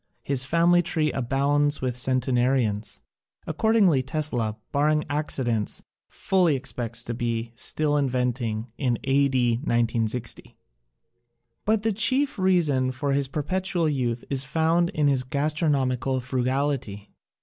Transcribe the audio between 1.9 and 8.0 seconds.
centenarians. Accordingly, Tesla— barring accidents— fully expects to be still